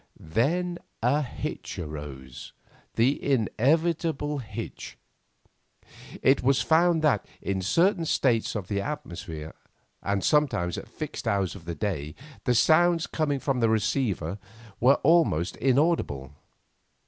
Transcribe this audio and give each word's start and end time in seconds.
Then 0.19 0.79
a 1.03 1.21
hitch 1.21 1.77
arose, 1.77 2.53
the 2.95 3.21
inevitable 3.23 4.39
hitch; 4.39 4.97
it 6.23 6.41
was 6.41 6.63
found 6.63 7.03
that, 7.03 7.23
in 7.39 7.61
certain 7.61 8.05
states 8.05 8.55
of 8.55 8.67
the 8.67 8.81
atmosphere, 8.81 9.53
and 10.01 10.23
sometimes 10.23 10.75
at 10.79 10.87
fixed 10.87 11.27
hours 11.27 11.53
of 11.53 11.65
the 11.65 11.75
day, 11.75 12.15
the 12.45 12.55
sounds 12.55 13.05
coming 13.05 13.37
from 13.39 13.59
the 13.59 13.69
receiver 13.69 14.39
were 14.79 14.95
almost 15.03 15.55
inaudible. 15.57 16.33